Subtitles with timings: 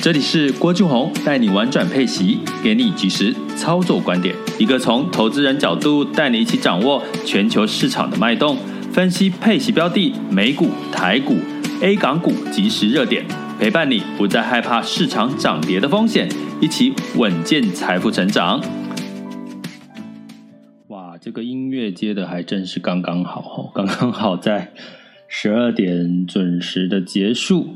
[0.00, 8.56] 这里是郭俊宏带你玩转配息，给你及时操作观点，一个从投资人角度带你一起掌握全球市场的脉动，
[8.92, 11.34] 分析配息标的、美股、台股、
[11.82, 13.26] A 港股即时热点，
[13.58, 16.28] 陪伴你不再害怕市场涨跌的风险，
[16.60, 18.62] 一起稳健财富成长。
[20.86, 24.72] 哇，这个音乐接的还真是刚刚好，刚刚好在
[25.26, 27.74] 十二点准时的结束。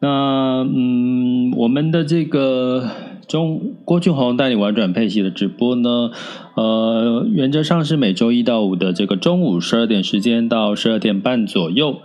[0.00, 2.88] 那嗯，我们的这个
[3.28, 6.10] 中郭俊宏带你玩转配息的直播呢，
[6.54, 12.00] 呃，原则上是每周一到五的这个中午十二点时间到十二点半左右。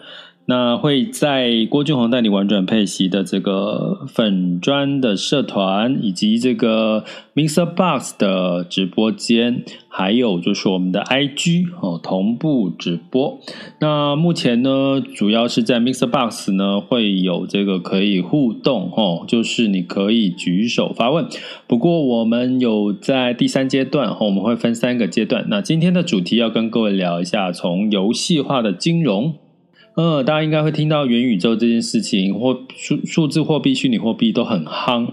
[0.47, 13.39] 那会在郭俊宏带你玩转配息的这个粉专的社团，以及这个 Mixer Box 的直播间，还有就是我们的 IG 哦同步直播。
[13.79, 21.25] 那目前呢，主要是在 Mixer Box 呢会有这个可以互动哦，就是你可以举手发问。
[21.65, 25.47] 不过我们有在第三阶段哦，我们会分三个阶段。
[25.49, 29.33] 那今天的主题要跟各位聊一下，从游戏化的金融。
[29.95, 35.07] 呃，大家应该会听到元宇宙这件事情，或数数字货币、虚拟货币都很夯。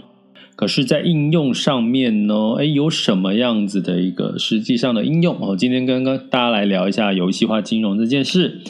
[0.57, 5.37] 可是，在应用上面呢，诶，有什么样子的一个实际上的应用？
[5.41, 8.61] 哦，今天跟跟大家来聊一下游戏化金融这件事。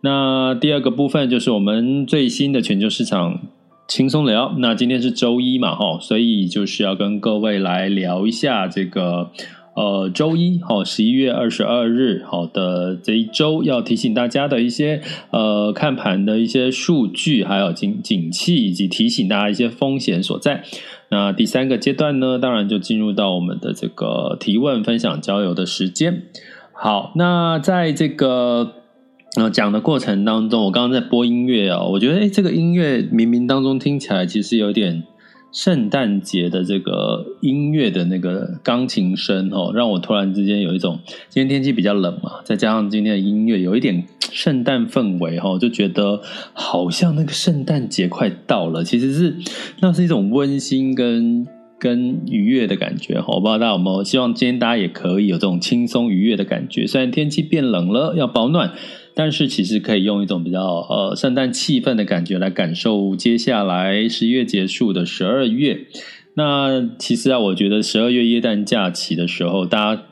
[0.00, 3.40] 那第二个部分就是我们最新的全球市场
[3.86, 4.54] 轻松聊。
[4.58, 9.30] 那今天是周一嘛，哈，所以就是要跟各位来聊一下这个。
[9.78, 15.00] 呃，周一好，十一月二十二日好的这一周要提醒大家的一些
[15.30, 20.64] 呃看盘的一些数据，还有景景气，以及提醒大家一些风险所在。
[21.10, 26.24] 那第三个阶段呢，当然就进入到我们的这个提问、分享、交流的时间。
[26.72, 28.72] 好，那在这个
[29.36, 35.04] 呃讲的过程当中，我刚刚在播音乐啊，我觉得诶这个音乐冥冥当中听起来其实有点。
[35.50, 46.20] 圣诞节的这个音乐的那个钢琴声哦，让我突然之间有一种，今天天气比较冷嘛，再加上今天的音乐有一点圣诞氛围哈，就觉得
[46.52, 48.84] 好像那个圣诞节快到了。
[48.84, 49.36] 其实是
[49.80, 51.46] 那是一种温馨跟
[51.78, 56.86] 跟愉悦的感觉哈，我不知道大家有没有，希望今天大家也可以有这种轻松愉悦的感觉。
[56.86, 58.74] 虽然天气变冷了，要保暖。
[59.18, 65.80] 但是其实可以用一种比较呃圣诞气氛的感觉来感受接下来十一月结束的十二月。
[66.34, 70.02] 那其实啊，我觉得十二月耶诞假期的时候，大家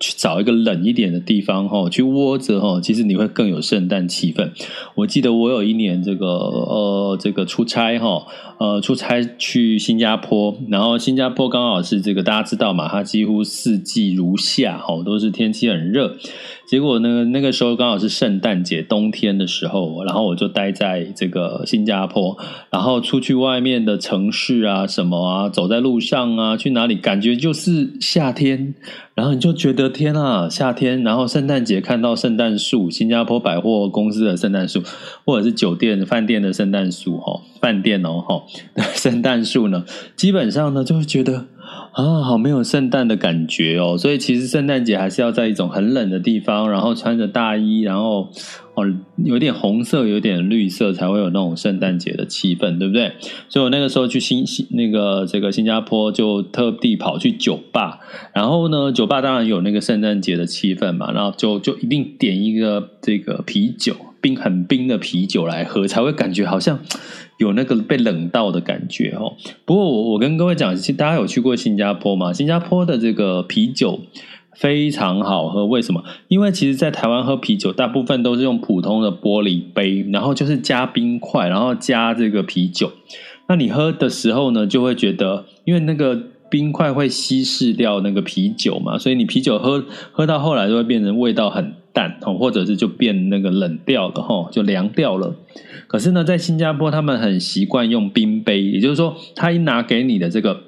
[0.00, 4.50] 去找一个冷一点的地方哈，去窝着哈，其实你会更有圣诞气氛。
[4.96, 8.26] 我记得我有一年这个呃这个出差哈，
[8.58, 16.16] 呃出差去新加坡，然后新加坡刚好是这个大家知道嘛，它几乎四季如夏哈，都是天气很热。
[16.66, 22.36] 结果呢，那个时候刚好是圣诞节，冬天的时候，然后我就待在这个新加坡，
[22.70, 28.74] 然后出去外面的城市啊，什么啊，走在路上啊，去哪里，感觉就是夏天，
[29.14, 34.82] 然后你就觉得天啊，夏天，然后圣诞节看到圣诞树，新加坡百货公司的圣诞树，
[35.24, 38.42] 或者是酒店、饭店的圣诞树，哈，饭店哦，哈，
[38.94, 39.84] 圣诞树呢，
[40.16, 41.46] 基本上呢，就会觉得。
[41.96, 48.30] 啊，好没有圣诞的感觉哦，所以其实圣诞节还是要在一种很冷的地方，然后穿着大衣，然后
[48.74, 48.84] 哦
[49.24, 53.12] 有点红色，有点绿色，才会有那种圣诞节的气氛，对不对？
[53.48, 58.00] 所以我那个时候去新新那个这个新加坡，就特地跑去酒吧，
[58.34, 66.78] 然后呢，酒吧当然有那个圣诞节的气氛嘛，然后就就一定点一个这个啤酒，冰很冰的啤酒来喝，才会感觉好像。
[67.38, 69.34] 有那个被冷到的感觉哦。
[69.64, 72.32] 不过我我跟各位讲，大家有去过新加坡吗？
[72.32, 74.00] 新加坡的这个啤酒
[74.54, 75.66] 非常好喝。
[75.66, 76.02] 为什么？
[76.28, 82.92] 因为其实，在台湾喝啤酒，大部分都是用普通的玻璃杯，然后就是加冰块，然后加这个啤酒。
[83.48, 95.34] 那你喝的时候呢，就会觉得，因为那个冰块会稀释掉那个啤酒嘛，所以你啤酒喝喝到后来就会变成味道很淡，或者是就变那个冷掉了，吼，就凉掉了。
[95.86, 100.60] 可是呢，在新加坡，他们很习惯用冰杯，也就是说，他一拿给你的这个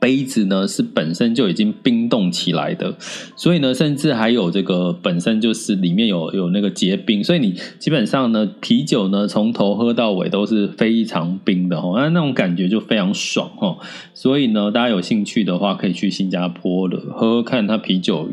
[0.00, 2.94] 杯子呢是本身就已经冰冻起来的，
[3.36, 13.76] 所以呢，甚至还有这个本身就是里面有有那个结冰，所以你基本上呢，啤酒呢从头喝到尾都是非常冰的哦，那那种感觉就非常爽哦。
[14.14, 18.26] 所以呢，大家有兴趣的话，可以去新加坡的喝喝看它啤酒。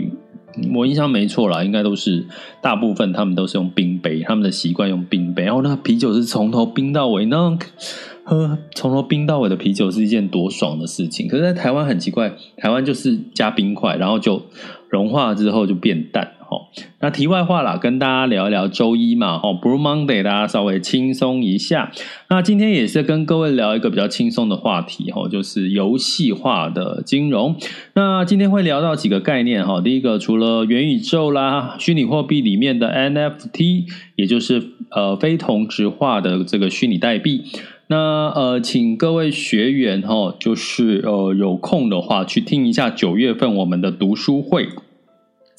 [0.76, 2.26] 我印象没错啦，应该都是
[2.62, 7.58] 大部分他们都是用冰杯，他们的习惯用冰杯，然后那啤酒是从头冰到尾，那
[8.24, 11.28] 喝从头冰到尾的啤酒是一件多爽的事情。
[11.28, 14.44] 可是，在台湾很奇怪，台湾就是加冰块，然后就
[14.90, 16.34] 融化之后就变淡。
[16.52, 16.68] 哦，
[17.00, 21.94] 那题外话啦，跟大家聊一聊周一嘛，哦，Blue Monday，大家稍微轻松一下。
[22.30, 27.56] 那今天也是跟各位聊一个比较轻松的话题，哈，就是游戏化的金融。
[27.94, 33.86] 那今天会聊到几个概念，哈，第一个除了元宇宙啦，虚拟货币里面的 NFT，
[34.18, 37.44] 也就是呃非同质化的这个虚拟代币。
[37.88, 44.68] 那呃，请各位学员哈，就是呃有空的话去听一下九月份我们的读书会。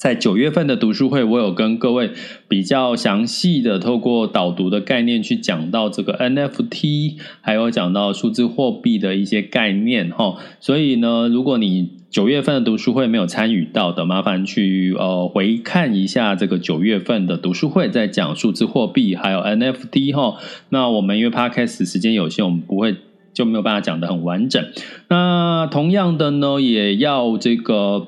[0.03, 2.11] 在九月份的读书会，我有跟各位
[2.49, 10.35] 比较详细的透过导读的概念去讲到这个 NFT，还有讲到数字货币的一些概念哈。
[10.59, 20.37] 所以呢，如果你九月份的读书会没有参与到的，麻烦去呃回看一下这个九月份的读书会，在讲数字货币还有 NFT 哈。
[20.67, 22.97] 那我们因为 Podcast 时间有限，我们不会
[23.33, 24.65] 就没有办法讲得很完整。
[25.07, 28.07] 那同样的呢，也要这个。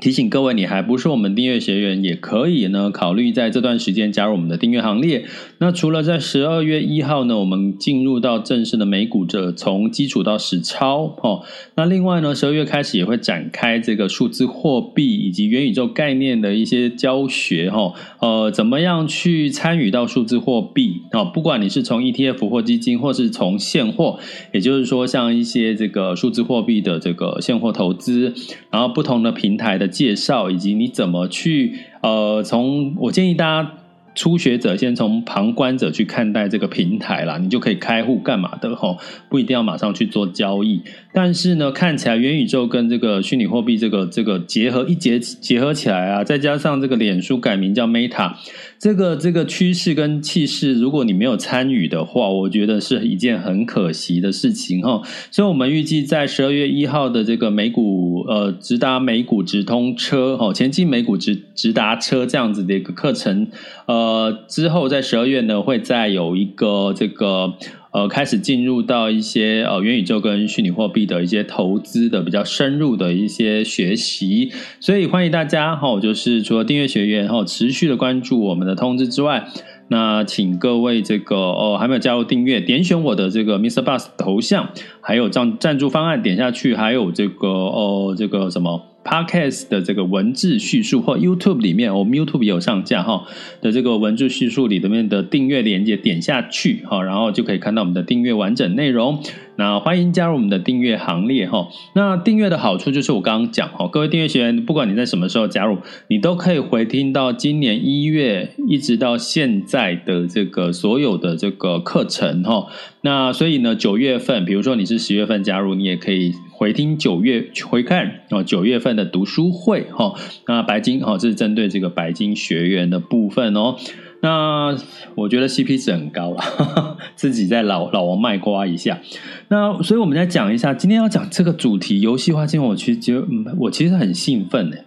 [0.00, 5.24] 提醒各位，你还不是我们订阅学员，也可以呢考虑在这段时间加入我们的订阅行列。
[5.58, 11.42] 那除了在十二月一号呢，我们进入到正式的美股这从基础到实操哦。
[11.74, 17.92] 那另外呢，十二月开始也会展开这个数字货币以及元宇宙概念的一些教学哈。
[18.20, 21.24] 呃，怎么样去参与到数字货币啊？
[21.24, 24.20] 不管你是从 ETF 或基金，或是从现货，
[24.52, 28.32] 也就是说像一些这个数字货币的这个现货投资，
[28.70, 29.87] 然后不同的平台的。
[29.88, 33.72] 介绍以及你怎么去呃，从我建议大家
[34.14, 38.98] 初学者先从旁观者去看待这个平台啦，你就可以开户干嘛的吼，
[39.28, 40.82] 不一定要马上去做交易。
[41.12, 48.32] 但是呢，看起来元宇宙跟这个虚拟货币这个这个结合一结结合起来啊，再加上这个脸书改名叫 Meta。
[48.78, 55.02] 这个这个趋势跟气势，如果你没有参与的话，我觉得是一件很可惜的事情哈。
[55.30, 63.48] 所以，我们预计在十二月一号的这个美股呃直达美股直通车哦，前进美股直直达车这样子的一个课程，
[63.86, 67.54] 呃之后在十二月呢会再有一个这个。
[67.98, 79.48] 呃，开始进入到一些呃元宇宙跟虚拟货币的一些投资的比较深入的一些学习，所以欢迎大家哈，就是除了订阅学员哈，持续的关注我们的通知之外，
[79.88, 83.82] 那请各位这个哦还没有加入订阅，点选我的这个 Mr.
[83.82, 84.68] Bus 头像，
[85.00, 88.87] 还有赞赞助方案点下去，还有这个哦这个什么。
[89.08, 93.24] Podcast 的这个文字叙述或 YouTube 里面，我们 YouTube 有上架哈
[93.62, 99.22] 的这个文字叙述里面的订阅链接点下去哈，然后就可以看到我们的订阅完整内容。
[99.56, 101.68] 那欢迎加入我们的订阅行列哈。
[101.94, 105.78] 那订阅的好处就是我刚刚讲哈，各位订阅学员，不管你在什么时候加入，
[106.08, 112.66] 你都可以回听到今年一月一直到现在的这个所有的这个课程哈。
[113.00, 116.34] 那所以呢，九月份，比如说你是十月份加入，你也可以。
[116.58, 120.14] 回听九月回看哦，九月份的读书会哈，
[120.48, 123.76] 那白金哈，这是针对这个白金学员的部分哦。
[124.20, 124.76] 那
[125.14, 128.98] 我觉得 CP 值很高啊， 自己在老老王卖瓜一下。
[129.46, 133.24] 那所以我们再讲一下，今天要讲这个主题，游戏化金融，我其实
[133.60, 134.78] 我其实很兴奋呢。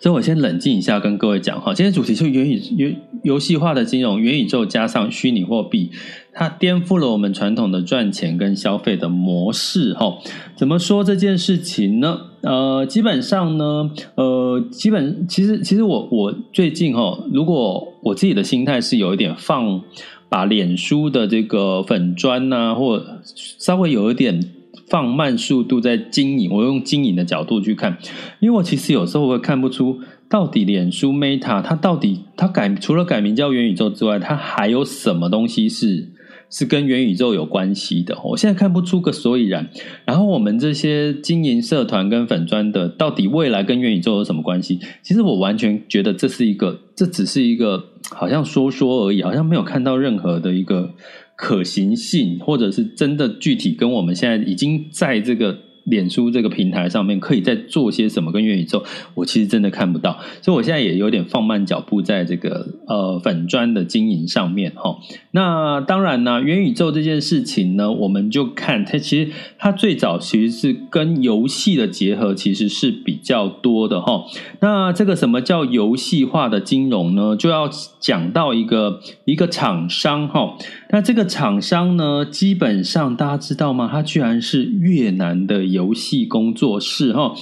[0.00, 2.90] 所以我先冷静一下，跟各位讲哈，今天主题是元宇游
[3.22, 5.90] 游戏化的金融，元宇宙加上虚拟货币。
[6.38, 10.18] 它颠覆了我们传统的赚钱跟消费的模式，哈，
[10.54, 12.20] 怎么说这件事情呢？
[12.42, 19.82] 呃，基本上呢，呃，基本其实其实我我最近哈，如果我自己的心态是有一点放，
[20.28, 24.40] 把脸书的这个粉砖呐，或稍微有一点
[24.86, 27.98] 放慢速度在经营，我用经营的角度去看，
[28.38, 36.10] 因为我其实有时候会看不出到底脸书 Meta 它到底它改除了改名叫元宇宙之外，它还有什么东西是？
[36.50, 39.68] 是跟元宇宙有关系的，我现在看不出个所以然。
[40.04, 44.80] 然后我们这些经营社团跟粉砖的，到底未来跟元宇宙有什么关系？
[45.02, 50.94] 其实我完全觉得这是一个，这只是一个好像说说而已，好像没有看到任何的一个
[51.36, 64.98] 可行性，或者是真的具体跟我们现在已经在这个脸书这个平台上面可以再做些什么跟元宇宙，我其实真的看不到，所以我现在也有点放慢脚步在这个呃粉砖的经营上面哈。
[65.32, 74.24] 那当然呢，元宇宙这件事情呢，我们就看它其实它最早其实是跟游戏的结合，其实是比较多的哈。
[74.60, 77.36] 那这个什么叫游戏化的金融呢？
[77.36, 77.68] 就要
[77.98, 80.56] 讲到一个一个厂商哈。
[80.90, 83.88] 那这个厂商呢，基本上大家知道吗？
[83.92, 87.34] 它居然是越南的游戏工作室哈。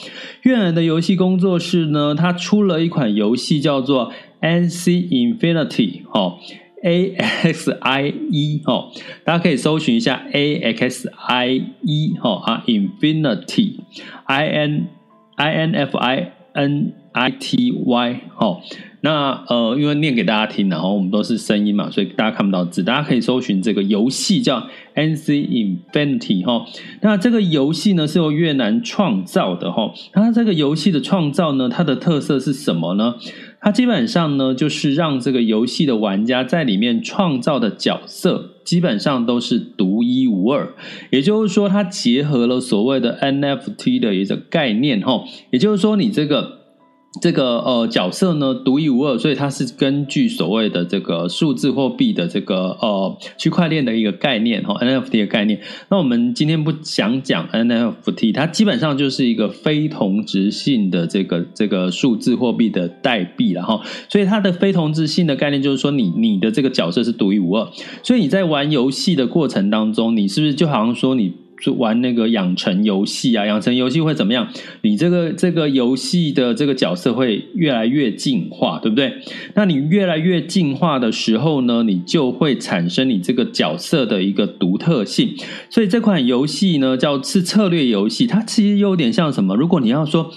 [0.42, 6.38] 越南的游戏工作室呢，它出了一款游戏叫做 NC Infinity 哈
[6.82, 8.90] ，A X I E 哈，
[9.24, 13.78] 大家可以搜寻一下 A X I E 哈啊，Infinity
[14.24, 14.88] I N
[15.36, 18.60] I N F I N I T Y 哈。
[19.06, 22.82] 那呃，因为念给大家听，然后我们都是声音嘛，所以大家看不到字。
[22.82, 26.66] 大家可以搜寻这个游戏叫 N C Infinity 哈。
[27.02, 29.92] 那这个游戏呢是由越南创造的哈。
[30.14, 33.14] 那这个游戏的创造呢，它的特色是什么呢？
[33.60, 40.74] 它基本上呢就是让这个游戏的玩家在里面创造的角色基本上都是独一无二。
[41.10, 45.22] 也就是说，它结合了所谓的 NFT 的一个概念哈。
[45.50, 46.55] 也就是说，你这个。
[47.22, 55.58] 这个呃角色呢独一无二，所以它是根据所谓的这个数字货币的这个呃区块链的一个概念哈 NFT 的概念。
[55.88, 63.80] 那我们今天不想讲 NFT，它基本上就是一个非同质性的这个这个数字货币的代币了哈。
[64.10, 67.66] 所以它的非同质性的概念就是说你，你你的这个角色是独一无二，
[68.02, 71.32] 所以你在玩游戏的过程当中，你是不是就好像说你？
[71.60, 74.48] 就玩那个养成游戏啊，养成游戏会怎么样？
[74.82, 79.12] 你这个这个游戏的这个角色会越来越进化，对不对？
[79.54, 85.34] 那你越来越进化的时候呢，你就会产生你这个角色的一个独特性。
[85.70, 89.56] 所以这款游戏呢，叫是策略游戏，它其实有点像什么？
[89.56, 90.30] 如果你要说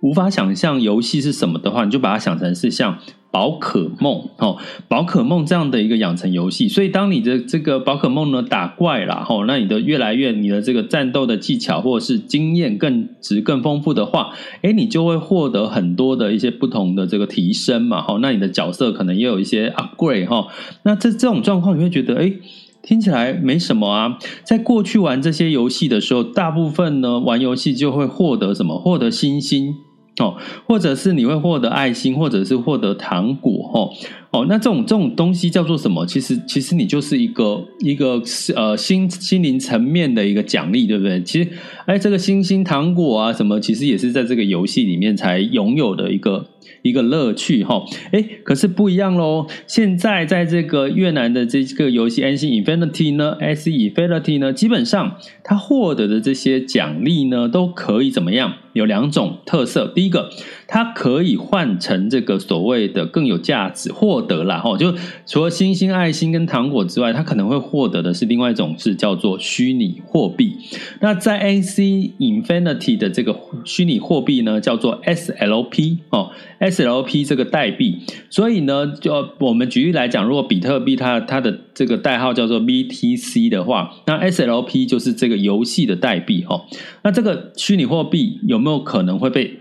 [0.00, 2.98] 无法想象游戏是什么的话，你就把它想成是像。
[3.36, 4.56] 宝可梦哦，
[4.88, 14.30] 宝可梦这样的一个养成游戏，所以当你的这个宝可梦呢打怪了哈，那你的越来越你的这个战斗的技巧或者是经验更值更丰富的话，
[14.62, 20.46] 诶，你就会获得很多的一些不同的这个提升嘛哈，那你的角色可能也有一些 upgrade 哈，
[20.84, 22.38] 那这这种状况你会觉得诶，
[22.82, 28.78] 听起来没什么啊，在过去玩这些游戏的时候，大部分呢玩游戏就会获得什么？
[28.78, 29.74] 获得星星。
[30.18, 33.92] 哦，或者是你会获得爱心，或者是获得糖果，哦，
[34.36, 36.04] 哦，那这种这种东西叫做什么？
[36.04, 38.20] 其实其实你就是一个一个
[38.54, 41.22] 呃心心灵层面的一个奖励，对不对？
[41.22, 41.48] 其实，
[41.86, 46.50] 哎，这个星星糖果啊什么，其实也是在这个游戏里面才拥有的一个。
[46.82, 49.46] 一个乐趣哈，哎，可是不一样喽。
[49.66, 58.54] 现在在这个越南的这个游戏《Axie Infinity》呢，《S Infinity》呢，基本上它获得的这些奖励呢，都可以怎么样？
[58.72, 59.88] 有两种特色。
[59.94, 60.30] 第一个，
[60.68, 70.56] 它可以换成这个所谓的更有价值获得啦哈，就除了星星、爱心跟糖果之外，它可能会获得的是另外一种是叫做虚拟货币。
[71.00, 71.82] 那在《AC
[72.18, 76.32] Infinity》的这个虚拟货币呢，叫做 SLP 哦。
[76.58, 77.98] SLP 这个代币，
[78.30, 86.64] 所以呢，就我们举例来讲，如果比特币它它的这个代号叫做 BTC 的话，那 SLP 就是这个游戏的代币哦。
[87.02, 89.60] 那这个虚拟货币有没有可能会被？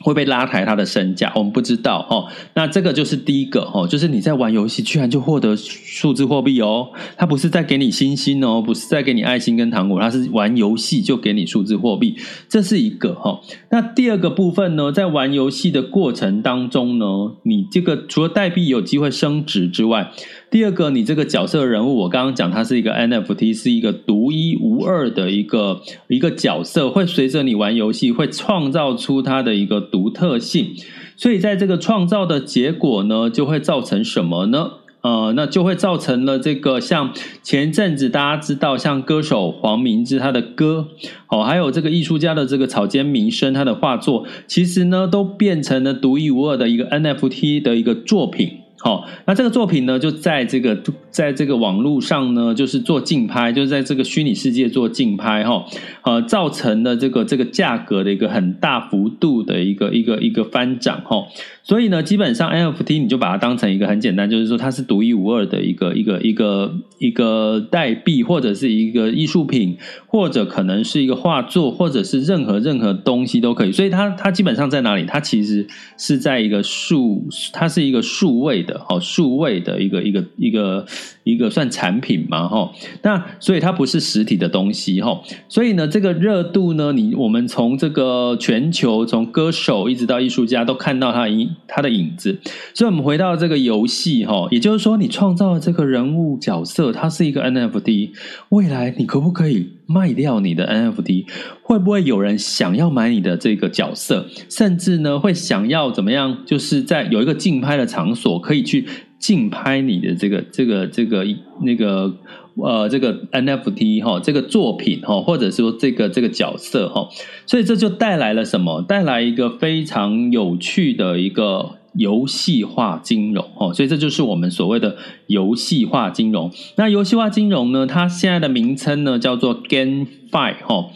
[0.00, 2.26] 会被拉抬它的身价，我们不知道哦。
[2.54, 12.16] 那这个就是第一个哦，就是你在玩游戏居然就获得数字货币哦，它不是在给你星星哦，不是在给你爱心跟糖果，它是玩游戏就给你数字货币，
[12.48, 13.40] 这是一个哈。
[13.70, 17.06] 那第二个部分呢，在玩游戏的过程当中呢，
[17.42, 20.12] 你这个除了代币有机会升值之外，
[20.56, 30.68] 第二个，你这个角色人物，我刚刚讲，它是一个 NFT，是一个独一无二的一个一个角色，会随着你玩游戏，会创造出它的一个独特性。
[31.14, 34.70] 所以，在这个创造的结果呢，就会造成什么呢？
[35.02, 40.88] 呃，那就会造成了这个，像前阵子大家知道，像歌手黄明志他的歌，
[41.28, 48.60] 哦，还有这个艺术家的这个草间弥生他的画作，其实呢，都变成了独一无二的一个 NFT 的一个作品。
[48.78, 50.76] 好，那这个作品呢，就在这个
[51.16, 55.64] 在这个网络上呢，就是做竞拍，就是在这个虚拟世界做竞拍哈，
[56.02, 61.24] 呃，造成了这个这个价格的一个很大幅度的一个一个一个翻涨哈。
[61.62, 73.72] 所以呢，基本上 NFT 你就把它当成一个很简单，就是说它是独一无二的一个一个一个一个代币，或者是一个艺术品，或者可能是一个画作，或者是任何任何东西都可以。
[73.72, 75.06] 所以它它基本上在哪里？
[75.06, 80.86] 它其实是在一个数，它是一个数位的哦，数位的一个一个一个
[81.24, 82.72] 一个算产品嘛，哈。
[83.02, 85.20] 那所以它不是实体的东西，哈。
[85.48, 92.38] 所以呢，这个热度呢，你我们从这个全球，从歌手一直到艺术家，都看到它影它的影子。
[92.74, 98.10] 所以，我们回到这个游戏，哈，也就是说，你创造的这个人物角色，它是一个 NFT。
[98.50, 101.26] 未来，你可不可以卖掉你的 NFT？
[101.62, 104.26] 会不会有人想要买你的这个角色？
[104.48, 106.38] 甚至呢，会想要怎么样？
[106.46, 108.86] 就是在有一个竞拍的场所，可以去
[109.26, 111.26] 竞拍你的这个、这个、这个、
[111.62, 112.14] 那个
[112.54, 117.08] 呃，这个 NFT 哈，这个作品哈，或者说这个这个角色哈。
[117.44, 118.82] 所以这就带来了什么？
[118.82, 123.74] 带来一个非常有趣的一个游戏化金融哦。
[123.74, 124.94] 所以这就是我们所谓的
[125.26, 126.52] 游戏化金融。
[126.76, 130.86] 那游戏化金融呢，它现在的名称呢叫做 GameFi 哈。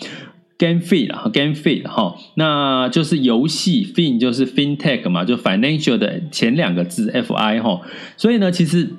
[0.61, 7.81] GameFi 啊，GameFi 哈，那就是游戏，Fin 就是 FinTech 嘛，就 Financial 的前两个字 FI 哈，
[8.17, 8.90] 所以呢，其实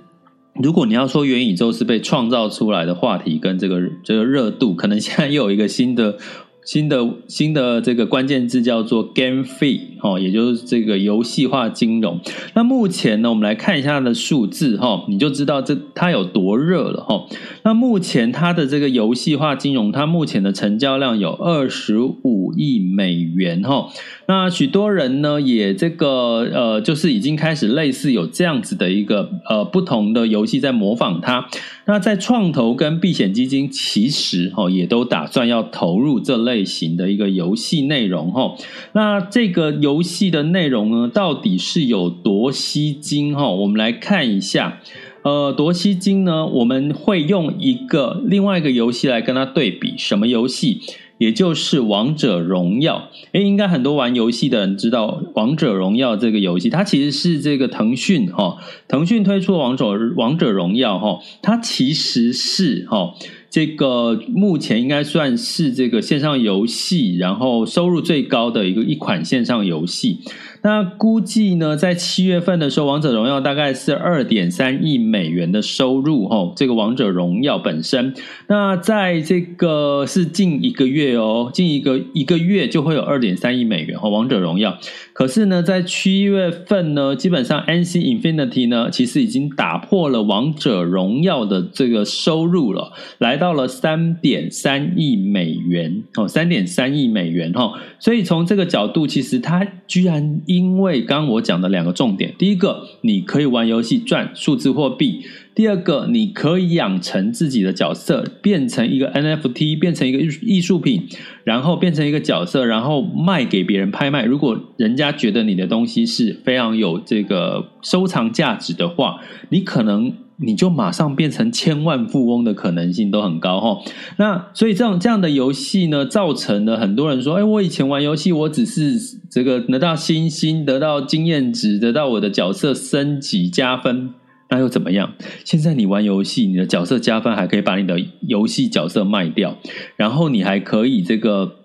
[0.56, 6.18] 如果你要说元宇宙是被创造出来的话题跟这个这个热度，可能现在又有一个新的。
[6.64, 12.20] 新的新的这个关键字叫做 GameFi 哦，也就是这个游戏化金融。
[12.54, 17.26] 那目前呢，我们来看一下它的数字哈，你就知道这它有多热了哈。
[17.64, 23.90] 那目前它的这个游戏化金融，它目前的成交量有二十五亿美元哈。
[24.32, 31.50] 那许多人呢，也这个呃，就是已经开始类似有这样子的一个呃不同的游戏在模仿它。
[31.84, 38.56] 那在创投跟避险基金其实哦也都打算要投入这类型的一个游戏内容哈。
[38.94, 43.50] 那这个游戏的内容呢，到底是有多吸睛哈？
[43.50, 44.80] 我们来看一下，
[45.24, 46.46] 呃，多吸睛呢？
[46.46, 50.80] 我们会用一个另外一个游戏来跟它对比，什么游戏？
[51.22, 59.86] 也就是王者荣耀，诶，应该很多玩游戏的人知道王者荣耀这个游戏，它其实是这个腾讯哈，腾讯推出的王者
[60.16, 63.14] 王者荣耀哈，它其实是哈
[63.52, 70.22] 这个目前应该算是这个线上游戏，然后收入最高的一个一款线上游戏。
[70.64, 76.54] 那估计呢，在七月份的时候，王者荣耀大概是二点三亿美元的收入哦。
[76.56, 78.14] 这个王者荣耀本身，
[78.48, 84.10] 那在这个是近一个月哦，近一个一个月就会有二点三亿美元哦。
[84.10, 84.78] 王者荣耀，
[85.22, 97.74] 可是呢，在七月份呢，基本上 NC Infinity 呢，其实已经打破了王者荣耀的这个收入了，来到了三点三亿美元哦，三点三亿美元哈。
[98.00, 100.42] 所以从这个角度，其实它居然。
[100.48, 105.22] 因为刚刚我讲的两个重点，第一个，你可以玩游戏赚数字货币；
[105.54, 111.08] 第二个，你可以养成自己的角色，变成一个 NFT，变成一个艺艺术品，
[111.44, 114.24] 然后变成一个角色，然后卖给别人拍卖。
[114.26, 120.14] 如果人家觉得你的东西是非常有这个收藏价值的话，你可能。
[120.44, 123.78] 你就马上变成千万富翁的可能性都很高哈。
[124.18, 128.98] 那所以这种这样的游戏呢，造成了很多人说：“哎，我以前玩游戏，我只是
[129.30, 134.16] 这个得到星星，得到经验值，得到我的角色升级加分，
[134.52, 135.16] 那又怎么样？
[135.44, 139.58] 现在你玩游戏，你的角色加分还可以把你的游戏角色卖掉，
[139.96, 141.56] 然后你还可以这个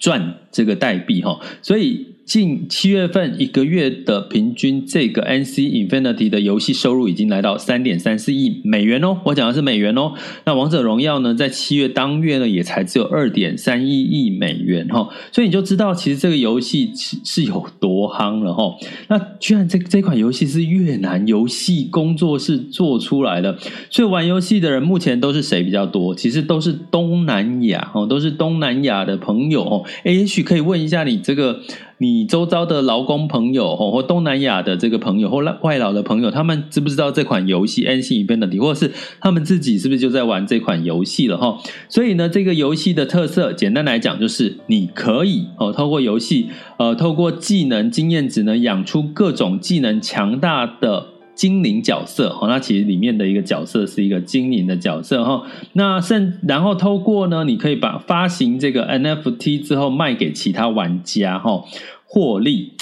[0.00, 1.38] 赚这个代币哈。
[1.62, 2.13] 所以。
[2.24, 9.18] 近七月份一个月的平均，这个 NC Infinity 的游戏收入已经来到三点三四亿美元哦。
[9.24, 10.14] 我讲的是美元哦。
[10.46, 15.10] 那王者荣耀呢，在七月当月呢，也才只有二点三一亿美元哈。
[15.32, 18.74] 所以你就知道，其实这个游戏是有多夯了哈。
[19.08, 23.58] 那居然这这款游戏是越南游戏工作室做出来的，
[23.90, 26.14] 所以玩游戏的人目前都是谁比较多？
[26.14, 29.84] 其实都是东南亚哦，都是东南亚的朋友哦。
[30.04, 31.60] 诶，也许可以问一下你这个。
[31.98, 41.36] 你周遭的劳工朋友，吼或东南亚的这个朋友，或外外劳的朋友，他们知不知道这款游戏《NC Infinity》，或者是他们自己是不是就在玩这款游戏了？
[41.36, 51.13] 哈，所以呢，这个游戏的特色，简单来讲，就是你可以哦，透过游戏，呃，透过技能经验值呢，养出各种技能强大的。
[51.34, 55.42] 精灵角色哈，那其实里面的一个角色是一个精灵的角色哈。
[55.72, 61.64] 那甚然后透过呢，你可以把发行这个 NFT 之后卖给其他玩家哈，
[62.04, 62.74] 获利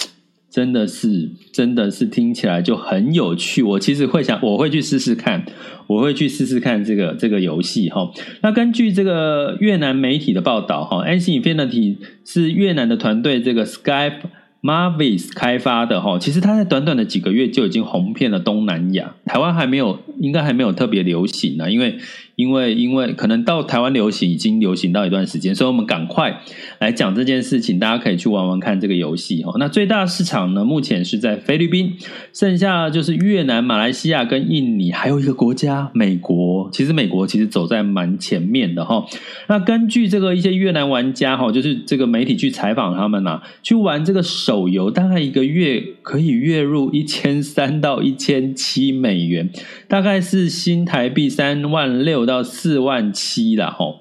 [0.50, 3.62] 真的是真的是听起来就很有趣。
[3.62, 5.46] 我其实会想，我会去试试看，
[5.86, 8.12] 我会去试试看这个这个游戏哈。
[8.42, 14.20] 那根据这个越南媒体的报道哈，NC Infinity 是越南的团队这个 Skype。
[14.62, 21.98] Marvis 开发的哈，其实它在短短的几个月就已经红遍了东南亚，台湾还没有应该还没有特别流行呢，因为。
[22.34, 26.40] 因为因为可能到台湾流行已经流行到一段时间，所以我们赶快
[26.78, 27.78] 来讲这件事情。
[27.78, 29.52] 大家可以去玩玩看这个游戏哈。
[29.58, 31.94] 那最大市场呢，目前是在菲律宾，
[32.32, 36.70] 剩下就是越南、马来西亚跟印尼，还有一个国家美国。
[36.72, 39.04] 其实美国其实走在蛮前面的哈。
[39.48, 49.50] 那根据这个一些越南玩家哈，就是这个媒体去采访他们呐，去玩这个手游，大概一个月可以月入一千三到一千七美元，
[49.86, 52.21] 大概是新台币三万六。
[52.26, 53.98] 到四万七了吼，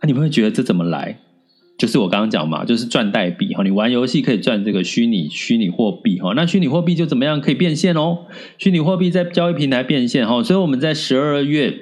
[0.00, 1.18] 那你们会觉得这怎么来？
[1.76, 3.62] 就是我刚刚讲嘛，就是赚代币哈。
[3.62, 8.26] 你玩游戏可以赚这个虚拟虚拟货币哈，那虚拟货币就怎么样可以变现哦？
[8.58, 11.74] 虚拟货币在交易平台变现哈，所以我们在十二月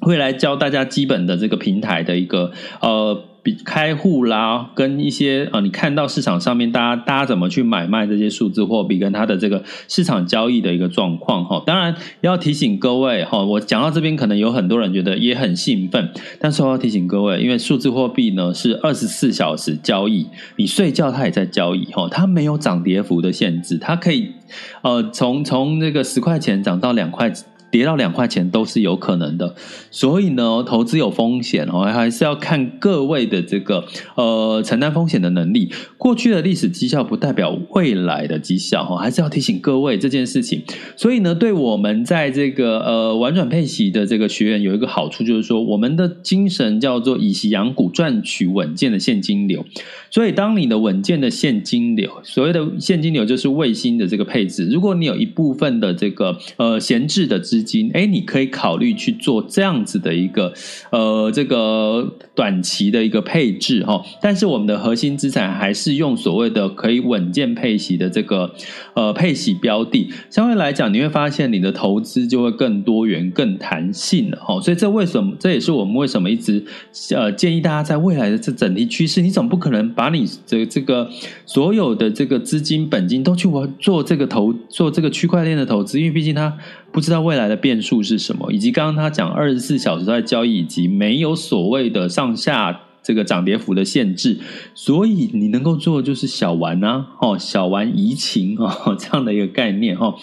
[0.00, 3.27] 会来教大家基本的这个平台的一个呃。
[3.64, 11.62] 开户啦，跟一些啊、呃，你看到市场上面大家大家怎么去买卖这些数字货币，跟它的这个市场交易的一个状况哈。
[11.66, 24.32] 当然要提醒各位哈，我讲到这边可能有很多人觉得也很兴奋，但是我要提醒各位，因为数字货币呢是二十四小时交易，你睡觉它也在交易哈，它没有涨跌幅的限制，它可以
[24.82, 27.32] 呃从从那个十块钱涨到两块。
[27.70, 29.54] 跌到两块钱都是有可能的，
[29.90, 35.70] 所以呢，投资有风险哦，还是要看各位的这个呃承担风险的能力。
[35.96, 40.62] 过去的历史绩效不代表未来的绩效哦，还是要提醒各位这件事情。
[40.96, 49.64] 所以呢，对我们在这个呃玩转配息的这个学员有一个好处，就是说我们的精神叫做以息养股，赚取稳健的现金流。
[50.10, 54.66] 所以，当你的稳健的现金流，所谓的现金流就是卫星的这个配置。
[54.70, 60.52] 如果你有一部分的这个呃闲置的资资金，哎，你可以考虑去做这样子的一个
[60.90, 64.00] 呃这个短期的一个配置哈。
[64.22, 68.54] 但是，我们的核心资产还是用所谓的可以稳健配息的这个
[68.94, 70.08] 呃配息标的。
[70.30, 74.60] 相对来讲，你会发现你的投资就会更多元、更弹性了哈。
[74.60, 75.34] 所以，这为什么？
[75.40, 76.64] 这也是我们为什么一直
[77.16, 79.88] 呃建议大家在未来的这整体趋势，你总不可能。
[79.98, 81.08] 把你这这个
[81.46, 86.56] 所有的这个资金本金都去玩做这个投做这个区块链的投资，因为毕竟它
[86.92, 94.38] 不知道未来的变数是什么，以及刚刚他讲二十四小时在交易，以及没有所谓的上下这个涨跌幅的限制，
[94.74, 100.14] 所以你能够做的就是小玩啊，哦，小玩怡情哦， 这样的一个概念哈，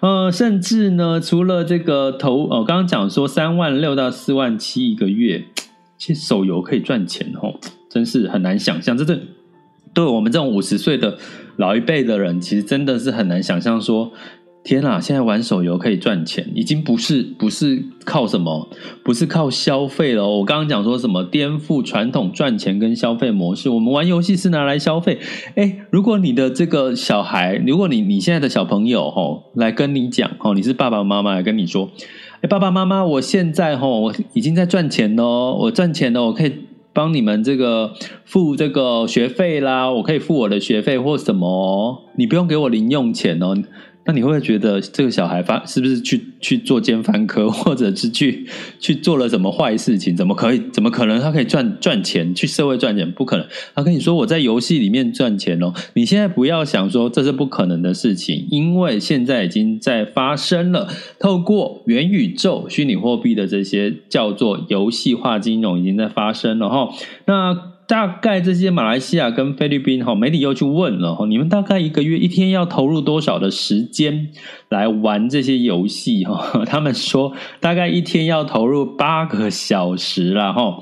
[0.00, 5.44] 呃，甚至呢，除了这个投，哦，刚刚讲说三万六到四万七一个月，
[5.96, 7.58] 其实手游可以赚钱哦。
[7.88, 9.16] 真是很难想象，这这
[9.94, 11.16] 对我们这种五十岁的
[11.54, 13.80] 老一辈的人，其实真的是很难想象。
[13.80, 14.10] 说
[14.64, 18.66] 天哪，现在玩手游可以赚钱，已经不是不是靠什么，
[19.04, 20.26] 不是靠消费了。
[20.26, 25.18] 我刚刚讲说什么颠覆传统赚钱跟消费模式，我们玩游戏是拿来消费。
[25.56, 31.90] 诶，如果你的这个小孩，如果你你现在的小朋友吼来跟你讲吼，你是爸爸妈妈来跟你说，
[32.40, 36.52] 诶，爸爸妈妈，我现在吼我已经在赚钱咯，我赚钱了，我可以。
[36.96, 37.92] 帮你们这个
[38.24, 43.52] 付这个学费啦，我可以付我的学费或什么，你不用给我零用钱哦。
[44.06, 48.46] 那你会不会觉得这个小孩发是不是去去做奸犯科， 或者是去
[48.78, 50.14] 去做了什么坏事情？
[50.14, 50.62] 怎么可以？
[50.72, 53.10] 怎么可能他可以赚赚钱去社会赚钱？
[53.12, 53.46] 不可能。
[53.74, 55.72] 他跟你说我在游戏里面赚钱哦。
[55.94, 60.88] 你现在不要想说这是不可能的事情，因为现在已经在发生了。
[61.18, 66.90] 透过元宇宙、虚拟货币的这些叫做游戏化金融，已经在发生了哈。
[67.26, 67.73] 那。
[67.86, 74.30] 大概这些马来西亚跟菲律宾哈媒体又去问了哈，你们大概一个月一天要投入多少的时间
[74.68, 76.64] 来玩这些游戏哈？
[76.66, 80.78] 他们说大概一天要投入八个小时了哈。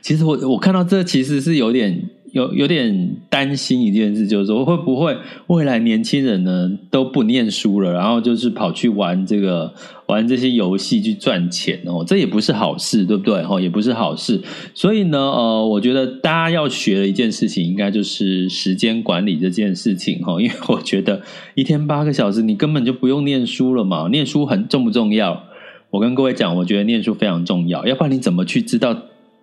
[0.00, 2.10] 其实我我看到这其实是有点。
[2.32, 5.16] 有有点担心一件事，就是说会不会
[5.48, 9.72] 未来年轻人呢都不念书了，然后就是跑去玩这个
[10.06, 13.42] 玩这些游戏去赚钱哦，这也不是好事，对不对？
[13.42, 14.40] 哈，也不是好事。
[14.74, 20.38] 所以呢，呃，我觉得大家要学的一件事情，应该就是时间管理这件事情哈。
[20.42, 21.22] 因为我觉得
[21.54, 24.08] 一天八个小时，你根本就不用念书了嘛。
[24.08, 25.44] 念书很重不重要？
[25.90, 28.96] 我跟各位讲，我觉得念书非常重要，要不然你怎么去知道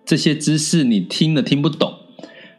[0.06, 0.84] 这些知识？
[0.84, 1.92] 你听了听不懂。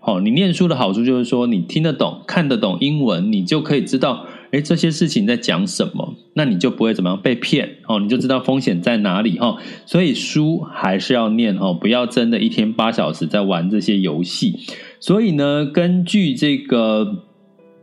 [0.10, 9.58] 哦，你念书的好处就是说，你听得懂、看得懂英文，你就可以知道，诶，这些事情在讲什么，那你就不会怎么样被骗哦，你就知道风险在哪里哈。
[9.86, 14.56] 所以书还是要念哦，不要真的一天八小时在玩这些游戏。
[15.00, 17.26] 所以呢，根据这个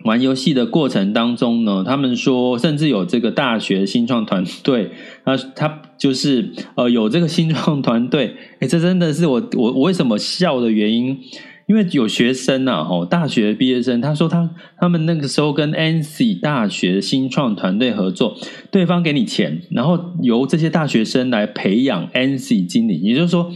[0.03, 4.91] 玩游戏的过程当中呢，他们说，甚至有这个大学新创团队，
[5.25, 11.17] 他他就是呃有这个新创团队，诶，这真的是我我我为什么笑的原因。
[11.67, 18.37] 因为有学生呐，吼，大学毕业生，他说他他们那个时候跟 NC 大学新创团队合作，
[18.71, 23.53] 对方给你钱，然后由这些大学生来培养 NC 经理，也就是说。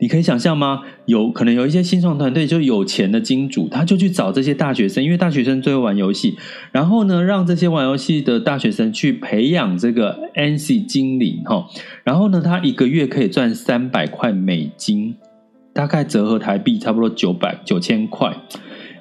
[0.00, 0.82] 你可以想象吗？
[1.06, 6.36] 有可能有一些新创团队就有钱的金主，他就去找这些大学生，因为大学生最会玩游戏，
[6.72, 11.68] 然后呢，让这些玩游戏的大学生去培养这个 NC 经理哈，
[12.02, 15.14] 然后呢，他一个月可以赚三百块美金，
[15.74, 18.34] 大概折合台币差不多九百九千块。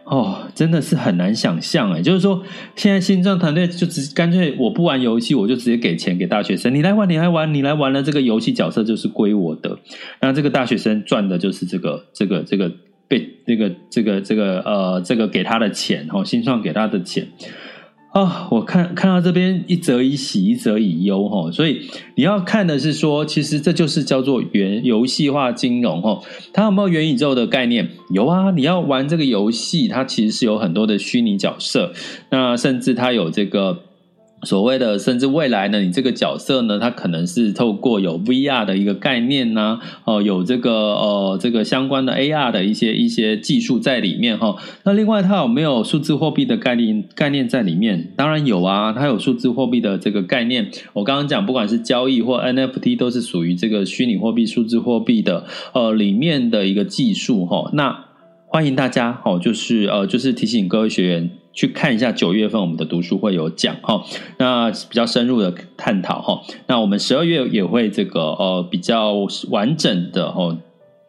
[0.05, 2.43] 哦，真的是很难想象哎，就是说，
[2.75, 9.79] 现在新创团队就直干脆我不玩游戏，我就直接给钱给大学生，你来玩，你来玩，你来玩了这个游戏角色就是归我的，
[10.19, 12.69] 那这个大学生赚的就是这个这个这个
[13.07, 17.29] 被这个这个这个呃这个给他的钱哦，新创给他的钱。
[18.13, 21.81] 啊、我看看到这边一则以喜，一则以忧哈，所以
[22.15, 26.21] 你要看的是说，其实这就是叫做元游戏化金融哈。
[26.53, 27.89] 它有没有元宇宙的概念？
[28.11, 31.91] 有啊，你要玩这个游戏，它其实是有很多的虚拟角色，
[32.29, 33.79] 那甚至它有这个。
[34.45, 44.55] 所谓的，甚至未来呢，你这个角色呢，它可能是透过有 VR 的一个概念呢，哦，有这个呃这个相关的 AR 的一些一些技术在里面哈。
[44.83, 48.11] 那另外它有没有数字货币的概念概念在里面？
[48.15, 50.69] 当然有啊，它有数字货币的这个概念。
[50.93, 57.69] 我刚刚讲，不管是交易或 NFT，都是属于这个虚拟货币、数字货币的呃里面的一个技术哈。
[57.73, 58.05] 那
[58.53, 61.31] 欢迎大家哦，就是呃就是提醒各位学员。
[61.55, 64.03] 去看一下九月份我们的读书会有讲哈，
[64.39, 69.13] 那比较深入的探讨哈，那我们十二月也会这个呃比较
[69.51, 70.57] 完整的哦，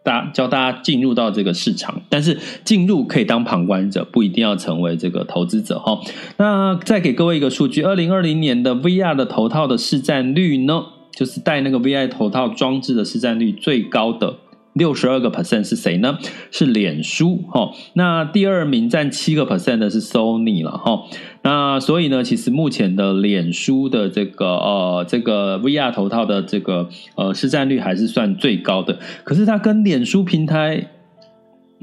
[0.02, 5.98] 大教大家进入到这个市场，但是进入可以当旁观者，不一定要成为这个投资者哈。
[6.36, 10.84] 那再给各位一个数据，二零二零年的 VR 的头套的市占率呢，
[11.16, 14.36] 就是戴那个 VR 头套装置的市占率最高的。
[14.74, 16.18] 六十二个 percent 是谁呢？
[16.50, 17.72] 是脸书哈。
[17.94, 21.04] 那第二名占七个 percent 的是 Sony 了哈。
[21.42, 28.98] 那所以呢，其实目前的脸书的这个呃这个 VR 头套的这个呃市占率还是算最高的。
[29.24, 30.90] 可是它跟脸书平台，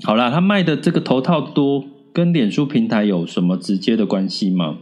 [0.04, 4.78] 好啦，它卖的这个头套多，跟脸书平台有什么直接的关系吗？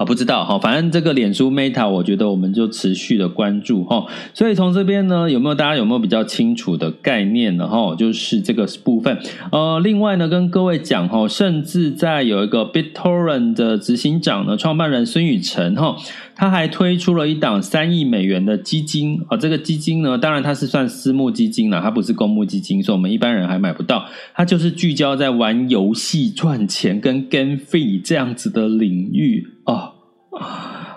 [0.00, 4.06] 啊，不知道哈，反正这个脸书 Meta，我觉得我们就持续的关注哈。
[4.32, 7.68] 所以从这边呢，有没有大家有没有比较清楚的概念呢？
[7.68, 9.18] 哈，就是这个部分。
[9.52, 15.94] 呃，另外呢，跟各位讲哈，甚至在有一个 BitTorrent 的执行长呢，创办人孙宇晨哈。
[16.40, 24.06] 他还推出了一档三亿美元的基金啊，这个基金呢，当然它是算私募基金了，它不是公募基金，所以我们一般人还买不到。
[24.32, 27.58] 它就是聚焦在玩游戏赚钱跟 game
[28.02, 29.92] 这样子的领域哦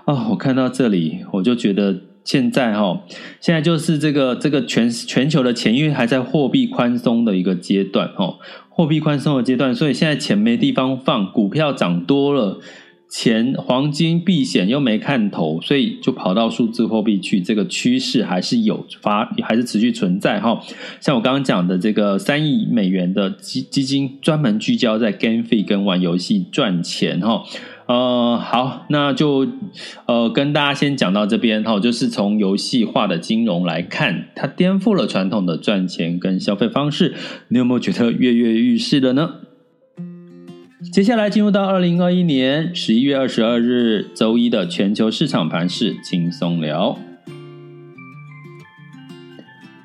[0.06, 3.01] 哦，我看到这里，我就觉得现在哈，
[3.41, 8.36] 现在就是这个这个全全球的钱，因为还在货币宽松的一个阶段哦，
[8.69, 12.62] 货币宽松的阶段，所以现在钱没地方放，股票涨多了。
[13.13, 17.39] 钱黄金避险又没看头，所以就跑到数字货币去。
[17.39, 20.60] 这个趋势还是有发，还是持续存在哈。
[20.99, 27.43] 像我刚刚讲的这个三亿美元的基基金，专门聚焦在 GameFi 跟玩游戏赚钱哈。
[27.86, 29.47] 呃，好，那就
[30.08, 37.13] 呃跟大家先讲到这边哈，就是从游戏化的金融来看，它颠覆了传统的赚钱跟消费方式。
[37.49, 39.36] 你有没有觉得跃跃欲试的呢？
[40.91, 46.98] 接下来进入到二零二一年十一月二十二日周一的全球市场盘势轻松聊。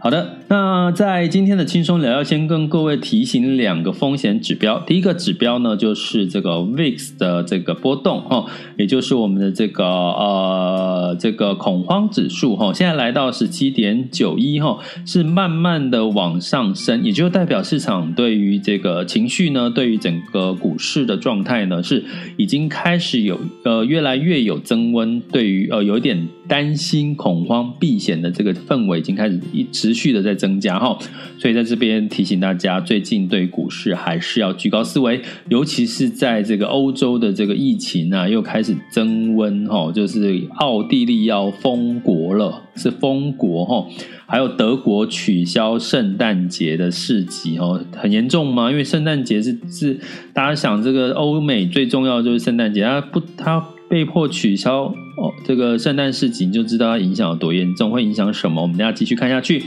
[0.01, 4.81] 好的， 那在今天的轻松聊，要先跟各位提醒两个风险指标。
[4.81, 8.47] 第一个指标呢，就是这个 VIX 的这个波动哈，
[8.79, 22.03] 也就是我们的这个呃这个恐慌指数哈，现在来到十七点九一哈，是慢慢的往上升，也就代表市场对于这个情绪呢，对于整个股市的状态呢，是
[22.39, 29.69] 已经开始有呃越来越有增温，对于呃有一点担心恐慌避险的这个氛围已经开始一。
[29.71, 30.97] 持续的在增加哈，
[31.39, 43.87] 所以在这边提醒大家，最近对股市还是要居高思维，尤其是在这个欧洲的这个疫情啊，又开始增温哈，就是奥地利要封国了，是封国哈，
[44.27, 48.71] 还有德国取消圣诞节的市集哦，很严重吗？
[48.71, 49.99] 因为圣诞节是是
[50.33, 54.95] 大家想这个欧美最重要的就是圣诞节，它不它被迫取消。
[55.21, 58.63] 哦，这个圣诞市集你就知道它影响有多严重，会影响什么？
[58.63, 59.65] 我们等下继续看下去。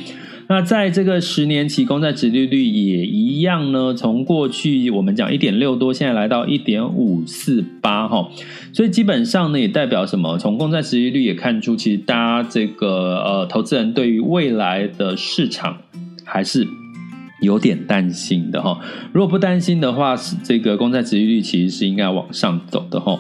[0.52, 8.30] 那在这个十年期公债殖利率也一样呢，从过去我们讲一点六多，现在来到一点五四八哈，
[8.74, 10.38] 所以基本上呢也代表什么？
[10.38, 15.78] 从公债殖利率也看出，其实大家这个呃投资人对于未来的市场
[16.26, 16.68] 还是
[17.42, 18.78] 有点担心的哈。
[19.14, 23.18] 如果不担心的话，这个公债殖利率其实是应该往上走的哈。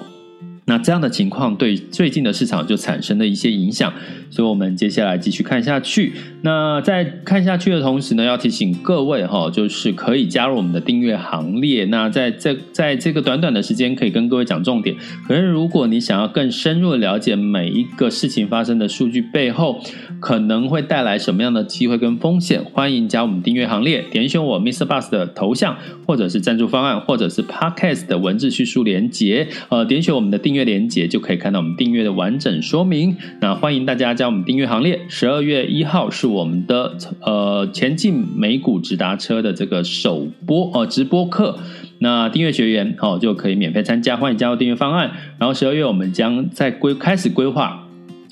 [0.71, 3.91] 那这样的情况对最近的市场就产生了一些影响，
[4.29, 6.13] 所以我们接下来继续看下去。
[6.43, 11.83] 那在看下去的同时呢，要提醒各位哈，就是可以加入我们的订阅行列。
[11.85, 14.95] 那在这在这个短短的时间，可以跟各位讲重点。
[15.27, 19.83] 可是如果你想要更深入的了解每一个事情发生的数据背后，
[20.21, 24.85] 可能会带来什么样的机会跟风险，欢迎加我们订阅行列，点选我 Mr.
[24.85, 25.75] Bus 的头像，
[26.07, 29.49] 或者是赞助方案，或者是 Podcast 的文字叙述连结。
[29.67, 30.60] 呃，点选我们的订阅。
[30.63, 33.15] 连接就可以看到我们订阅的完整说明。
[33.39, 34.99] 那欢迎大家加我们订阅行列。
[35.07, 41.57] 十二月一号是我们的呃前进美股直达车的这个首播呃直播课。
[41.99, 45.11] 那订阅学员哦就可以免费参加，欢迎加入订阅方案。
[45.37, 47.87] 然后十二月我们将在规开始规划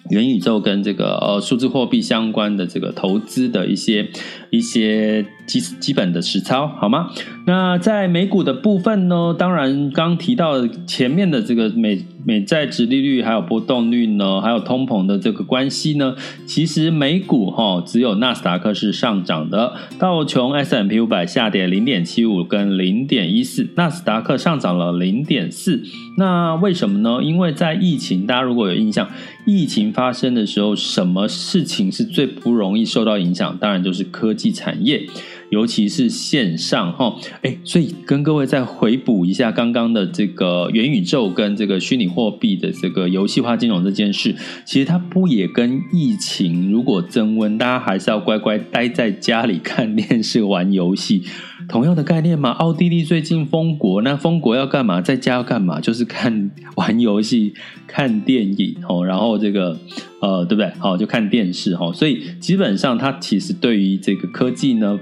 [0.09, 4.07] 元宇宙跟这个呃数字货币相关的这个投资的一些
[4.49, 5.25] 一些。
[5.49, 7.09] 基基本的实操好吗？
[7.47, 9.35] 那在美股的部分呢？
[9.35, 25.81] 当然刚提到前面的这个美美债殖利率还有波动率呢，还有通膨的这个关系呢，其实美股哈只有纳斯达克是上涨的，道琼 S M P 五百下跌零点七五跟零点一四，纳斯达克上涨了零点四。
[26.19, 27.23] 那为什么呢？
[27.23, 29.09] 因为在疫情，大家如果有印象，
[29.47, 33.57] 疫情发生的时候，什么事情是最不容易受到影响？
[33.57, 35.05] 当然就是科技产业。
[35.49, 44.35] 尤其是线上哈，哎，所以跟各位再回补一下刚刚的这个元宇宙跟这个虚拟货币的这个游戏化金融这件事，
[44.65, 51.23] 其实它不也跟疫情如果增温，大家还是要乖乖待在家里看电视、玩游戏，
[51.67, 52.51] 同样的概念吗？
[52.51, 55.01] 奥地利最近封国，那封国要干嘛？
[55.01, 55.81] 在家要干嘛？
[55.81, 57.53] 就是看玩游戏、
[57.87, 59.79] 看电影哦，然后这个
[60.21, 60.71] 呃，对不对？
[60.77, 64.99] 好，就看电视哈，所以基本上它其实对于这个科技呢。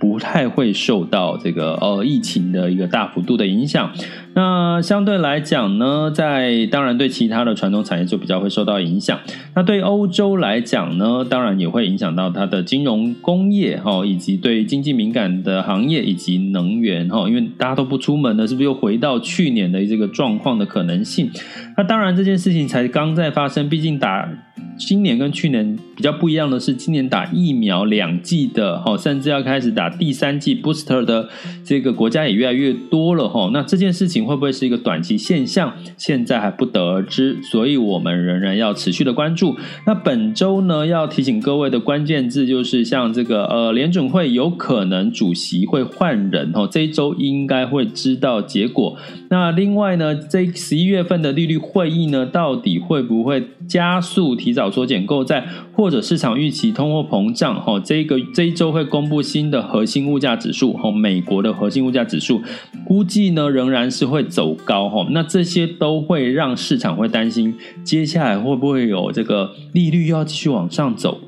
[0.00, 3.92] 不太会受到这个呃疫情的一个大幅度的影响。
[4.34, 9.18] 那相对来讲呢，在当然对其他的传统产业就比较会受到影响。
[9.54, 21.30] 那对欧洲来讲呢，当然也会影响到它的金融工业哈，以及对经济敏感的行业以及能源哈，因为大家都不出门了，是不是又回到去年的这个状况的可能性？
[21.76, 24.28] 那当然这件事情才刚在发生，毕竟打。
[24.76, 31.28] 今年跟去年比较不一样的是，今年打疫苗两剂的哈，甚至要开始打第三剂 booster 的
[31.62, 33.50] 这个国家也越来越多了，哈。
[33.52, 35.74] 那这件事情会不会是一个短期现象？
[35.96, 39.56] 现在还不得而知，所以我们仍然要持续的关注。
[39.86, 48.96] 那本周呢，要提醒各位的关键字就是像这个呃，联准会有可能主席会换人，哦，这一周应该会知道结果。
[49.32, 54.68] 那另外呢，这十一月份的利率会议呢，到底会不会加速提早？
[54.68, 62.42] 缩减购债，或者市场预期通货膨胀，哈，这个这一周会公布新的核心物价指数，哈，美国的核心物价指数
[62.84, 71.20] 估计呢仍然是会走高，哈，那这些都会让市场会担心，接下来会不会有这个利率又要继续往上走？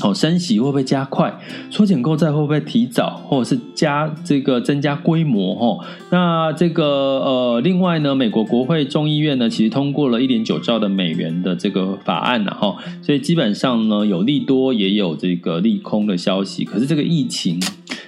[0.00, 1.32] 好，升息会不会加快？
[1.70, 5.54] 缩减购债会不会提早，或者是加这个增加规模？
[5.54, 16.64] 哈，那这个呃，另外呢，美国国会众议院呢，其实通过了一点九兆的美元的这个法案了哈，所以基本上呢，有利多也有这个利空的消息。
[16.64, 17.60] 可是这个疫情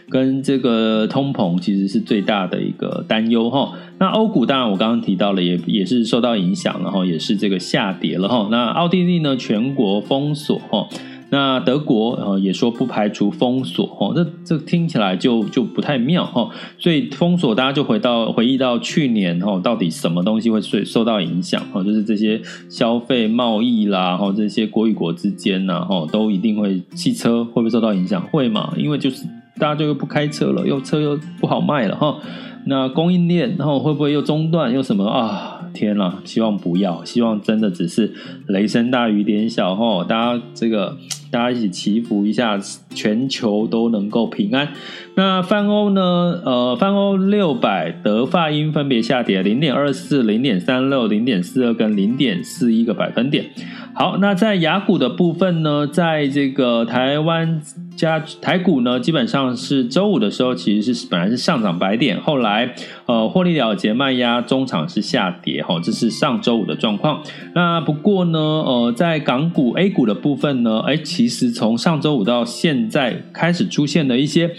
[0.09, 3.73] 跟这个通膨其实是最大的一个担忧哈。
[3.99, 8.49] 那欧股当然我刚刚提到了，也也是受到影响，然后也是这个下跌了哈。
[8.51, 10.89] 那奥地利呢，全国封锁哈。
[11.33, 21.85] 那德国呃也说不排除封锁哦，这这听起来就就不太妙哈，所以封锁大家就回到回忆到去年哦，到底什么东西会受受到影响哦？
[21.85, 28.21] 就是这些消费贸易啦，哈，这些国与国之间呐，哈，都一定会汽车会不会受到影响？
[28.33, 28.75] 会嘛？
[28.77, 29.25] 因为就是
[29.57, 32.19] 大家就又不开车了，又车又不好卖了哈。
[32.67, 35.61] 那供应链然后会不会又中断又什么啊？
[35.73, 38.13] 天呐，希望不要，希望真的只是
[38.49, 40.97] 雷声大雨点小哈，大家这个。
[41.31, 42.59] 大家一起祈福一下，
[42.95, 44.73] 全球都能够平安。
[45.15, 46.41] 那泛欧呢？
[46.45, 53.47] 呃，泛欧六百德法英分别下跌零点二四、零点三六、零点四二跟零点四一个百分点。
[53.93, 57.61] 好，那在雅股的部分呢，在这个台湾
[57.97, 62.75] 加台股呢，基本上是周五的时候其实是本来是上涨百点，后来
[63.07, 67.21] 呃获利了结卖压，中场是下跌哈，这是上周五的状况。
[67.55, 74.55] 那不过呢，呃，在港股 A 股的部分呢，哎，其实从上周五到现在开始出现了一些。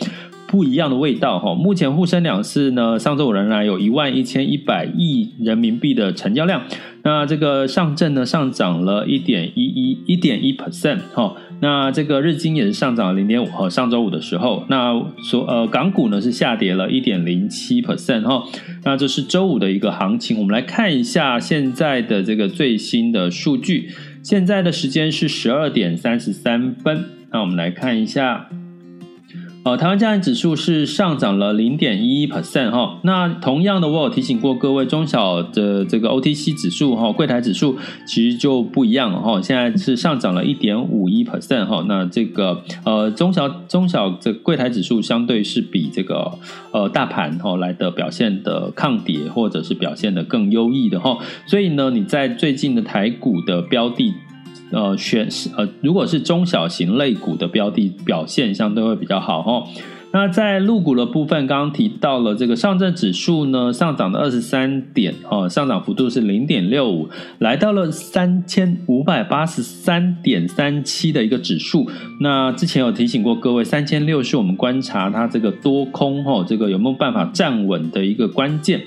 [0.48, 6.64] 不一样的味道哈，目前沪深两市呢，上周五仍然有一万一千一百亿人民币的成交量。
[7.04, 18.44] 那这个上证呢，上涨了一点一一一点一 percent 哈，那这个日经也是上涨了零点五哈，上周五的时候，那所呃港股呢是下跌了一点零七 percent 哈，
[18.84, 20.38] 那这是周五的一个行情。
[20.38, 23.90] 我们来看一下现在的这个最新的数据，
[24.22, 28.48] 现在的时间是十二点三十三分，那我们来看一下。
[29.64, 33.00] 呃，台湾加权指数是上涨了零点一一 percent 哈。
[33.04, 39.40] 那同样的，我有提醒过各位，中小的这个 OTC 指数哈，柜台指数其实就不一样哈。
[39.40, 41.86] 现在是上涨了一点五一 percent 哈。
[41.88, 46.32] 那这个呃中小中小这柜台指数相对是比这个
[46.72, 51.20] 呃大盘哈来的表现的抗跌，或者是表现的更优异的哈。
[51.46, 54.12] 所以呢，你在最近的台股的标的。
[54.72, 59.68] 呃，选呃，如果是中小型类股的标的表现相对会比较好哈。
[60.14, 67.08] 那在入股的部分，刚刚提到了这个上证指数呢，上涨了二十三点哦，上涨幅度是零点六五，
[67.40, 71.90] 来到了三千五百八十三点三七的一个指数。
[72.20, 78.82] 那之前有提醒过各位，三千六是我们观察它这个多空哈，这个有没有办法站稳的一个关键。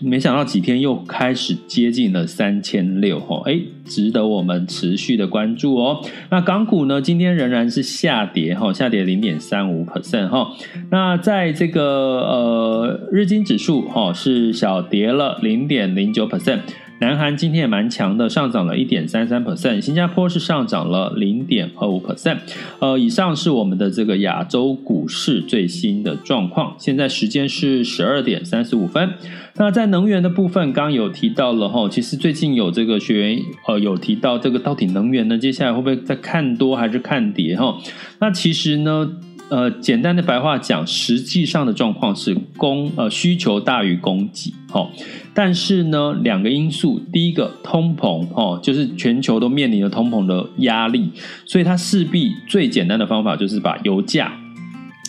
[0.00, 6.04] 没想到几天又开始接近了三千六哈，哎，值得我们持续的关注哦。
[6.30, 10.54] 那港股呢，今天仍然是下跌哈，下跌零点三五 percent 哈。
[10.90, 16.60] 那在这个呃日经指数哈是小跌了零点零九 percent。
[17.00, 19.80] 南韩今天也蛮强的，上涨了一点三三 percent。
[19.80, 22.38] 新加坡是上涨了零点二五 percent。
[22.80, 26.74] 呃，以上是我们的这个亚洲股市最新的状况。
[26.78, 29.14] 现在时间是十二点三十五分。
[29.54, 37.76] 那在能源的部分，刚有提到了哈，其实最近有这个学员呃有提到这个到底能源呢，接下来会不会再看多还是看跌哈？
[38.20, 39.08] 那其实呢，
[39.50, 44.88] 呃，简单的白话讲，实际上的状况是供呃需求大于供给，哈。
[45.32, 51.10] 但是呢，两个因素，第一个通膨哦，就是全球都面临着通膨的压力，
[51.46, 54.32] 所以它势必最简单的方法就是把油价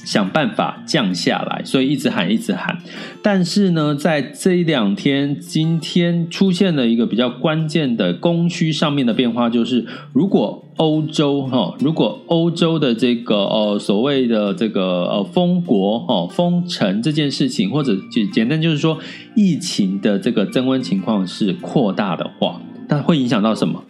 [0.10, 2.80] 想办法降下来，所以一直喊一直喊。
[3.22, 10.66] 但是呢，在这一两天，今天出现了一个比较关键的供需上面的变化，就是如果。
[10.80, 18.98] 欧洲哈，如果欧洲的这个呃所谓的这个呃封国哈封城这件事情，或者简简单就是说
[19.36, 23.84] 疫情的这个增温情况是扩大的话，它会影响到什么？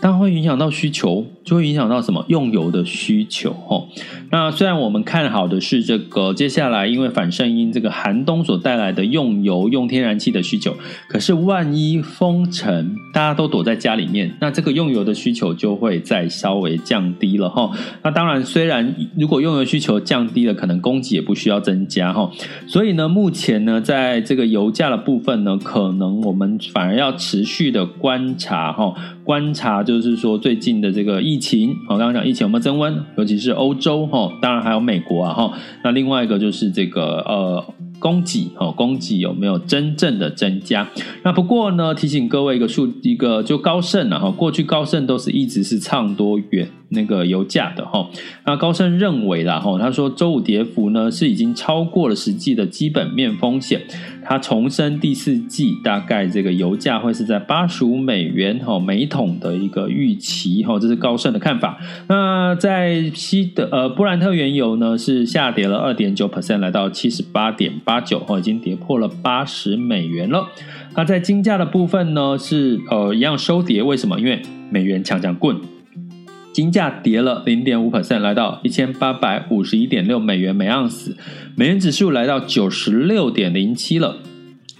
[0.00, 1.26] 它会影响到需求。
[1.44, 3.86] 就会影响到什么用油的需求哦。
[4.30, 10.74] 那虽然我们看好的是这个接下来因为反圣婴这个寒冬所带来的用油用天然气的需求，
[11.06, 17.70] 可是万一封城，大家都躲在家里面，那这个用油的需求就会再稍微降低了哈。
[18.02, 22.30] 那当然，虽然如果用油需求降低了，可能供给也不需要增加哈。
[22.66, 35.52] 所以呢，目前呢，在这个油价的部分呢，可能我们反而要持续的观察哈，观察就是说最近的这个疫情，我刚刚讲疫情有没有增温，尤其是欧洲哈，当然还有美国啊哈。
[35.84, 37.64] 那另外一个就是这个呃
[37.98, 40.88] 供给哈，供给有没有真正的增加？
[41.22, 48.08] 那不过呢，提醒各位一个数一个就高盛啊哈，过去高盛都是一直是唱多远那个油价的哈。
[48.46, 53.82] 那高盛认为啦哈，他说周五跌幅呢是已经超过了实际的基本面风险。
[54.24, 61.78] 它重申第四季大概这个油价会是在八十五美元哈每桶的一个预期哈，这是高盛的看法。
[62.08, 70.48] 那在西德呃布兰特原油呢是下跌了二点九 percent，来到七十八点八九哈，已经跌破了八十美元了。
[70.96, 74.18] 那在金价的部分呢是呃一样收跌，为什么？
[74.18, 75.56] 因为美元强强棍，
[76.54, 81.16] 金价跌了零点五 percent，来到一千八百五十一点六美元每盎司。
[81.56, 84.18] 美元指数来到九十六点零七了，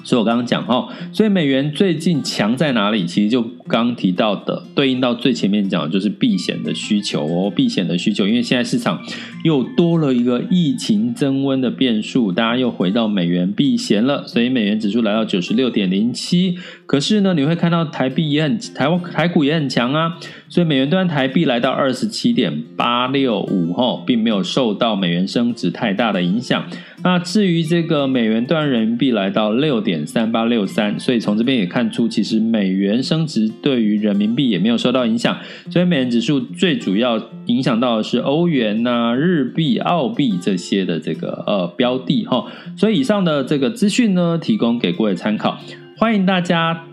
[0.04, 3.04] 所以我刚刚讲哈，所以美元最近强在哪里？
[3.06, 9.02] 其实就刚提到的，对应到最前面讲的就是避险的需求哦，避险的需求，因为现在市场
[9.42, 16.58] 又多了一个疫情增温的变数，大家又回到美元避险了，所以美元指数来到九十六点零七。
[16.86, 20.18] 可是呢，你会看到台币也很台湾台股也很强啊。
[20.48, 26.64] 所以美元兑台币来到二十七点八六五哈，并没有受到美元升值太大的影响。
[27.04, 35.38] 那至于这个美元兑人民币来到六点三八六三，所以从这边也看出，其实美元升值对于人民币也没有受到影响。
[35.70, 42.46] 所以美元指数最主要影响到的是欧元呐、日币、澳币这些的这个呃标的哈。
[42.76, 45.60] 所以以上的这个资讯呢，提供给各位参考，
[45.98, 46.84] 欢迎大家。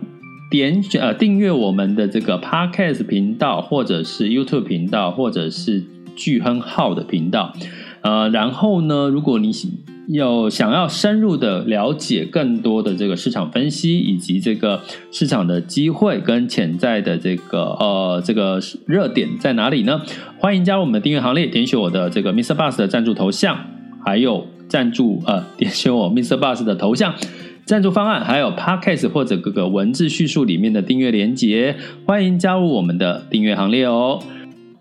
[0.52, 5.82] 点选呃订阅我们的这个 Podcast 频道，或者是 YouTube 频道，或者是
[6.14, 7.54] 巨亨号的频道，
[8.02, 9.54] 呃，然后呢，如果你
[10.08, 14.82] 有想要深入的了解更多的这个市场分析，以及这个
[15.12, 20.02] 市场的机会跟潜在的这个呃这个热点在哪里呢？
[20.40, 23.58] 欢迎加入我们的订阅行列，点选我的这个 miss Bus 的赞助头像，
[24.04, 27.14] 还有赞助呃点选我 miss Bus 的头像
[27.66, 31.76] 赞助方案，还有 Podcast 或者各个文字叙述里面的订阅连接，
[32.06, 34.20] 欢迎加入我们的订阅行列哦。